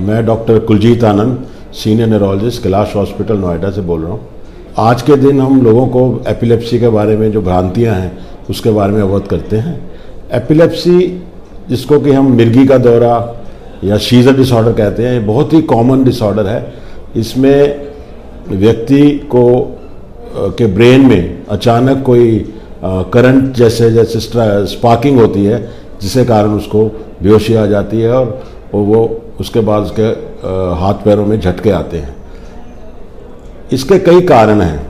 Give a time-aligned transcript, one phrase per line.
[0.00, 4.20] मैं doctor Kuljeet Anand senior neurologist Kailash hospital Noida से बोल रहा हूँ।
[4.78, 8.18] आज के दिन हम लोगों को एपिलेप्सी के बारे में जो भ्रांतियाँ हैं,
[8.50, 9.78] उसके बारे में अवगत करते हैं।
[10.34, 10.98] एपिलेप्सी
[11.68, 13.16] जिसको कि हम मिर्गी का दौरा
[13.84, 16.74] या शीजर डिसऑर्डर कहते हैं बहुत ही कॉमन डिसऑर्डर है।
[17.16, 17.88] इसमें
[18.48, 19.46] व्यक्ति को
[20.36, 22.38] के ब्रेन में अचानक कोई
[22.84, 25.68] करंट जैसे जैसे स्पार्किंग होती है,
[26.00, 26.84] जिसके कारण उसको
[27.22, 28.42] बेहोशी आ जाती है और
[28.72, 30.08] वो उसके बाद उसके
[30.76, 32.14] हाथ पैरों में झटके आते हैं।
[33.72, 34.86] इसके कई कारण हैं।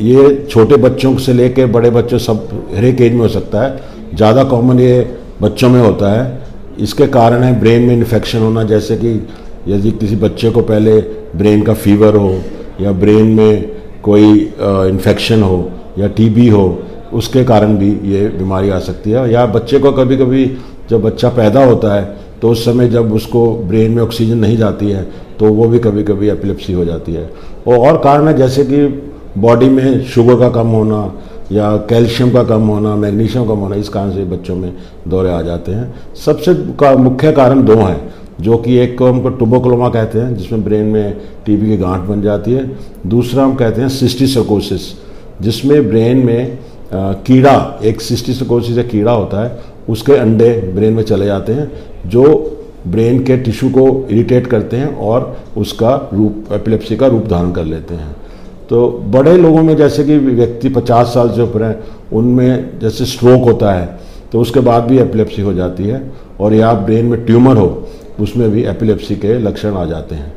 [0.00, 4.14] ये छोटे बच्चों से लेकर बड़े बच्चों सब हर एक एज में हो सकता है।
[4.14, 6.24] ज़्यादा कॉमन ये बच्चों में होता है।
[6.80, 9.12] इसके कारण है ब्रेन में इन्फेक्शन होना, जैसे कि
[9.68, 11.00] यदि किसी बच्चे को पहले
[11.36, 12.34] ब्रेन का फीवर हो,
[12.80, 13.70] या ब्रेन में
[14.02, 16.66] कोई इन्फेक्शन हो, या टीबी हो,
[17.12, 20.44] उसके कारण भी ये बीमारी आ सकती है। या बच्चे को कभी कभी
[20.90, 22.04] जब बच्चा पैदा होता है
[22.42, 25.02] तो उस समय जब उसको ब्रेन में ऑक्सीजन नहीं जाती है
[25.38, 27.30] तो वो भी कभी कभी एपिलेप्सी हो जाती है।
[27.68, 28.86] और कारण है जैसे कि
[29.38, 31.00] बॉडी में शुगर का कम होना
[31.52, 34.72] या कैल्शियम का कम होना मैग्नीशियम कम होना इस कारण से बच्चों में
[35.08, 39.28] दौरे आ जाते हैं। सबसे का मुख्य कारण दो हैं जो कि एक को हमको
[39.30, 42.70] टुबोक्लोमा कहते हैं जिसमें ब्रेन में टीबी की गांठ बन जाती है।
[43.06, 44.92] दूसरा हम कहते हैं सिस्टिसकोसिस
[45.42, 51.02] जिसमें ब्रेन में आ, कीड़ा एक सिस्टिसकोसिस एक कीड़ा होता है उसके अंडे ब्रेन में
[51.02, 51.70] चले जाते हैं।
[52.06, 52.52] जो
[52.86, 57.64] ब्रेन के टिश्यू को इरिटेट करते हैं और उसका रूप, एपिलेप्सी का रूप धारण कर
[57.64, 58.14] लेते हैं।
[58.68, 61.78] तो बड़े लोगों में जैसे कि व्यक्ति 50 साल से ऊपर हैं,
[62.12, 63.98] उनमें जैसे स्ट्रोक होता है
[64.32, 66.02] तो उसके बाद भी एपिलेप्सी हो जाती है
[66.40, 67.86] और या ब्रेन में ट्यूमर हो,
[68.20, 70.32] उसमें भी एपिलेप्सी के लक्षण आ जाते हैं।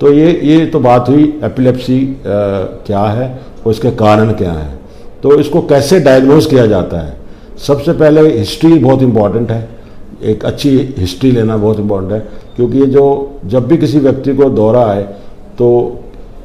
[0.00, 3.28] तो ये ये तो बात हुई एपिलेप्सी क्या है
[3.64, 4.78] और इसके कारण क्या हैं।
[5.22, 7.16] तो इसको कैसे डायग्नोज किया जाता है?
[7.58, 9.77] सबसे पहले हिस्ट्री बहुत इंपॉर्टेंट है।
[10.22, 12.18] एक अच्छी हिस्ट्री लेना बहुत इंपॉर्टेंट है,
[12.56, 13.04] क्योंकि ये जो,
[13.46, 15.02] जब भी किसी व्यक्ति को दौरा आए
[15.58, 15.68] तो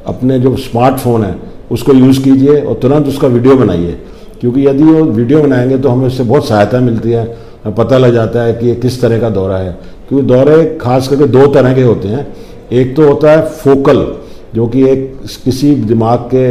[0.06, 1.34] अपने जो स्मार्टफ़ोन है,
[1.72, 3.98] उसको यूज़ कीजिए और तुरंत उसका वीडियो बनाइए।
[4.40, 7.24] क्योंकि यदि वो वीडियो बनाएँगे तो हमें उससे बहुत सहायता मिलती है
[7.68, 9.72] पता लग जाता है कि ये किस तरह का दौरा है।
[10.08, 12.26] क्योंकि दौरे खास करके दो तरह के होते हैं।
[12.72, 14.06] एक तो होता है फोकल
[14.54, 16.50] जो कि एक, किसी दिमाग के,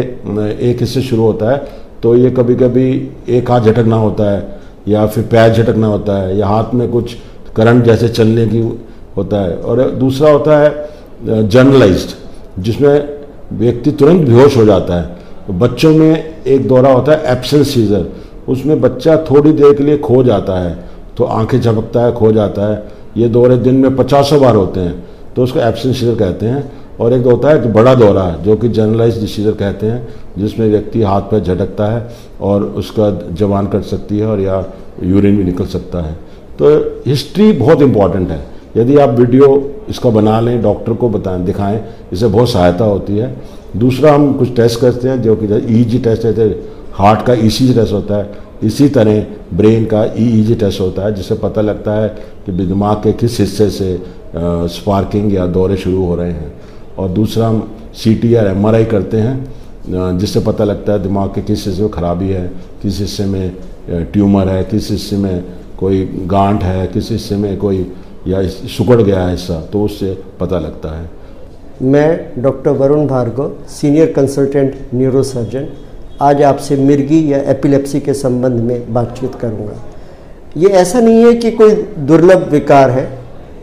[0.70, 1.58] एक हिस्से शुरू होता है
[2.04, 2.88] तो ये कभी कभी
[3.30, 4.40] एक हाथ झटकना होता है
[4.88, 7.16] या फिर पैर झटकना होता है, या हाथ में कुछ
[7.56, 8.62] करंट जैसे चलने की
[9.18, 13.10] होता है। और दूसरा होता है जर्नलाइज्ड जिसमें
[13.54, 18.06] व्यक्ति तुरंत बेहोश हो जाता है। तो बच्चों में एक दौरा होता है एब्सेंस सीजर
[18.48, 20.78] उसमें बच्चा थोड़ी देर के लिए खो जाता है
[21.18, 22.84] तो आँखें झपकता है, खो जाता है।
[23.18, 25.04] ये दौरे दिन में पचासों बार होते हैं
[25.36, 29.20] तो उसको एब्सेंस सीजर कहते हैं। और एक होता है बड़ा दौरा, जो कि जर्नलाइज
[29.20, 30.08] डिसीजर कहते हैं।
[30.38, 32.10] जिसमें व्यक्ति हाथ पर झटकता है
[32.42, 34.66] और उसका जवान कट सकती है और या
[35.04, 36.14] यूरिन भी निकल सकता है।
[36.60, 36.78] तो
[37.08, 38.42] हिस्ट्री बहुत इंपॉर्टेंट है।
[38.78, 41.84] यदि आप वीडियो इसका बना लें, डॉक्टर को बताएँ, दिखाएँ,
[42.14, 43.36] इससे बहुत सहायता होती है।
[43.78, 46.50] दूसरा, हम कुछ टेस्ट करते हैं, जो कि ई जी टेस्ट है।
[46.94, 48.32] हार्ट का ई सी टेस्ट होता है।
[48.64, 52.10] इसी तरह ब्रेन का ई जी टेस्ट होता है, जिससे पता लगता है
[52.46, 54.04] कि दिमाग के किस हिस्से से
[54.36, 56.54] स्पार्किंग या दौरे शुरू हो रहे हैं।
[56.98, 61.42] और दूसरा, हम सी टी आर एम करते हैं। जिससे पता लगता है दिमाग के
[61.42, 62.48] किस हिस्से में खराबी है,
[62.82, 63.56] किस हिस्से में
[64.12, 65.44] ट्यूमर है, किस हिस्से में
[65.80, 67.92] कोई गांठ है, किस हिस्से में कोई,
[68.28, 71.10] या सुकड़ गया है हिस्सा तो उससे पता लगता है।
[71.82, 75.68] मैं doctor Varun Bhargava, senior consultant neurosurgeon,
[76.22, 79.82] आज आपसे मिर्गी या एपिलेप्सी के संबंध में बातचीत करूँगा।
[80.58, 83.08] ये ऐसा नहीं है कि कोई दुर्लभ विकार है।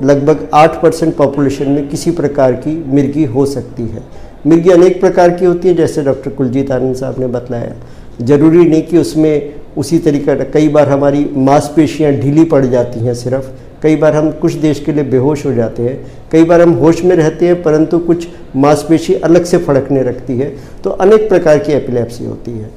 [0.03, 4.03] लगभग आठ परसेंट पॉपुलेशन में किसी प्रकार की मिर्गी हो सकती है।
[4.47, 7.75] मिर्गी अनेक प्रकार की होती है, जैसे डॉक्टर कुलजीत आनंद साहब ने बताया
[8.23, 13.51] ज़रूरी नहीं कि उसमें उसी तरीका कई बार हमारी मांसपेशियाँ ढीली पड़ जाती हैं सिर्फ़,
[13.83, 15.97] कई बार हम कुछ देश के लिए बेहोश हो जाते हैं,
[16.33, 20.53] कई बार हम होश में रहते हैं, परंतु कुछ मांसपेशी अलग से फड़कने रखती है
[20.85, 22.71] तो अनेक प्रकार की एपिलेप्सी होती है।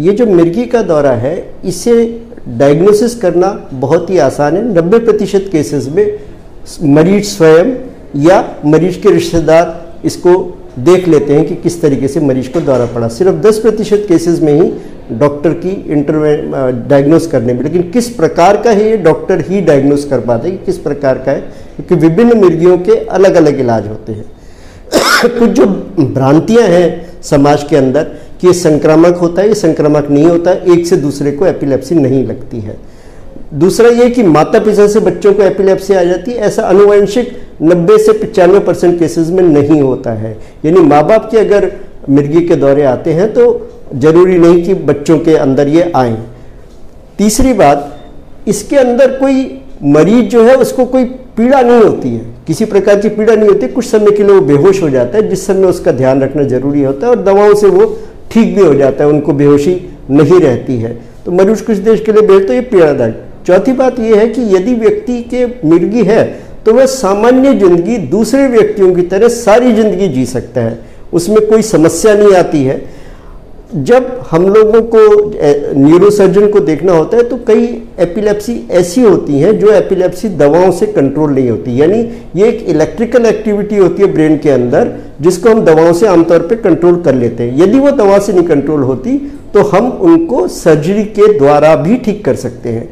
[0.00, 1.34] ये जो मिर्गी का दौरा है,
[1.64, 1.94] इसे
[2.48, 6.18] डायग्नोसिस करना बहुत ही आसान है। नब्बे प्रतिशत केसेस में
[6.84, 7.74] मरीज़ स्वयं
[8.18, 10.34] या मरीज़ के रिश्तेदार इसको
[10.84, 14.40] देख लेते हैं कि किस तरीके से मरीज़ को दौरा पड़ा। सिर्फ़ 10 प्रतिशत केसेज
[14.40, 14.72] में ही
[15.12, 16.36] डॉक्टर की इंटरवे
[16.88, 20.58] डायग्नोस करने में, लेकिन किस प्रकार का है ये डॉक्टर ही डायग्नोस कर पाते हैं
[20.58, 24.24] कि किस प्रकार का है, क्योंकि विभिन्न मिर्गियों के अलग अलग इलाज होते हैं।
[25.38, 25.66] कुछ जो
[26.00, 28.04] भ्रांतियाँ हैं समाज के अंदर
[28.40, 32.26] कि ये संक्रामक होता है, ये संक्रामक नहीं होता, एक से दूसरे को एपिलेप्सी नहीं
[32.26, 32.76] लगती है।
[33.54, 37.98] दूसरा ये कि माता पिता से बच्चों को एपिलेप्सी आ जाती है, ऐसा अनुवंशिक 90
[37.98, 41.70] से पचानवे परसेंट केसेज में नहीं होता है। यानी माँ बाप के अगर
[42.08, 43.44] मिर्गी के दौरे आते हैं तो
[43.94, 46.16] ज़रूरी नहीं कि बच्चों के अंदर ये आए।
[47.18, 47.94] तीसरी बात,
[48.48, 49.44] इसके अंदर कोई
[49.84, 51.04] मरीज़ जो है, उसको कोई
[51.36, 54.40] पीड़ा नहीं होती है। किसी प्रकार की पीड़ा नहीं होती, कुछ समय के लिए वो
[54.40, 57.66] बेहोश हो जाता है, जिस समय उसका ध्यान रखना ज़रूरी होता है, और दवाओं से
[57.66, 57.86] वो
[58.30, 59.74] ठीक भी हो जाता है, उनको बेहोशी
[60.10, 63.98] नहीं रहती है। तो मरीज़ कुछ देर के लिए बेहतर तो ये पीड़ादायक। चौथी बात
[64.00, 66.22] यह है कि यदि व्यक्ति के मिर्गी है
[66.66, 70.78] तो वह सामान्य ज़िंदगी दूसरे व्यक्तियों की तरह सारी ज़िंदगी जी सकता है।
[71.12, 72.80] उसमें कोई समस्या नहीं आती है।
[73.76, 75.00] जब हम लोगों को
[75.76, 77.64] न्यूरोसर्जन को देखना होता है तो कई
[78.00, 81.98] एपिलेप्सी ऐसी होती हैं जो एपिलेप्सी दवाओं से कंट्रोल नहीं होती। यानी
[82.36, 86.60] ये एक इलेक्ट्रिकल एक्टिविटी होती है ब्रेन के अंदर, जिसको हम दवाओं से आमतौर पर
[86.62, 89.16] कंट्रोल कर लेते हैं। यदि वो दवा से नहीं कंट्रोल होती
[89.54, 92.88] तो हम उनको सर्जरी के द्वारा भी ठीक कर सकते हैं।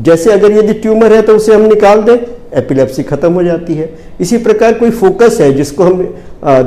[0.00, 2.16] जैसे अगर यदि ट्यूमर है तो उसे हम निकाल दें।
[2.56, 3.88] एपिलेप्सी खत्म हो जाती है।
[4.20, 6.02] इसी प्रकार कोई फोकस है जिसको हम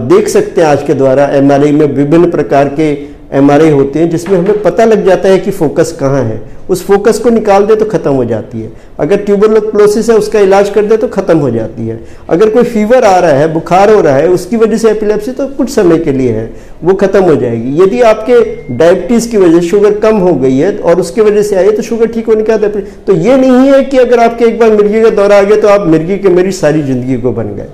[0.08, 2.94] देख सकते हैं आज के द्वारा एम में विभिन्न प्रकार के
[3.30, 7.20] एम होते हैं, जिसमें हमें पता लग जाता है कि फोकस कहाँ है। उस फोकस
[7.20, 10.98] को निकाल दे तो खत्म हो जाती है। अगर ट्यूबरक्लोसिस है, उसका इलाज कर दे
[10.98, 14.28] तो खत्म हो जाती है। अगर कोई फीवर आ रहा है, बुखार हो रहा है,
[14.30, 16.50] उसकी वजह से एपिलेप्सी तो कुछ समय के लिए है,
[16.84, 18.40] वो खत्म हो जाएगी। यदि आपके
[18.76, 21.82] डायबिटीज़ की वजह से शुगर कम हो गई है और उसकी वजह से आई तो
[21.82, 25.10] शुगर ठीक होने का तो ये नहीं है कि अगर आपके एक बार मिर्गी का
[25.12, 27.70] दौरा आ गया तो आप मिर्गी के मेरी सारी ज़िंदगी को बन गए।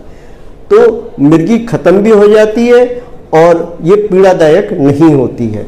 [0.69, 2.85] तो मिर्गी खत्म भी हो जाती है
[3.33, 5.65] और ये पीड़ादायक नहीं होती है।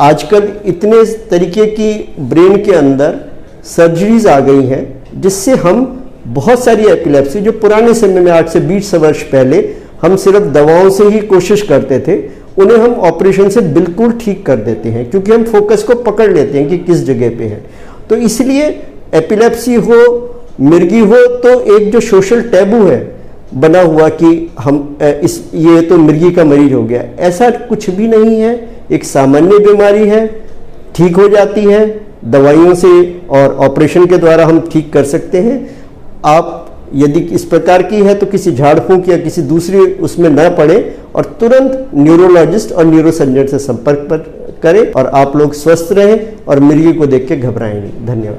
[0.00, 3.18] आजकल इतने तरीके की ब्रेन के अंदर
[3.64, 8.60] सर्जरीज आ गई हैं, जिससे हम बहुत सारी एपिलेप्सी, जो पुराने समय में आज से
[8.60, 9.58] 20 वर्ष पहले
[10.02, 12.16] हम सिर्फ़ दवाओं से ही कोशिश करते थे,
[12.58, 16.58] उन्हें हम ऑपरेशन से बिल्कुल ठीक कर देते हैं, क्योंकि हम फोकस को पकड़ लेते
[16.58, 17.64] हैं कि किस जगह पे है।
[18.10, 18.68] तो इसलिए
[19.14, 23.15] एपिलेप्सी हो, मिर्गी हो तो एक जो सोशल टैबू है
[23.54, 28.08] बना हुआ कि हम इस, ये तो मिर्गी का मरीज़ हो गया। ऐसा कुछ भी
[28.08, 30.26] नहीं है। एक सामान्य बीमारी है,
[30.94, 35.76] ठीक हो जाती है, दवाइयों से और ऑपरेशन के द्वारा हम ठीक कर सकते हैं।
[36.24, 36.62] आप,
[36.94, 40.96] यदि इस प्रकार की है तो किसी झाड़ फूंक या किसी दूसरी उसमें न पड़े
[41.14, 44.18] और तुरंत न्यूरोलॉजिस्ट और न्यूरोसर्जन से संपर्क पर
[44.62, 48.34] करें और आप लोग स्वस्थ रहें और मिर्गी को देख के घबराएँ नहीं। धन्यवाद।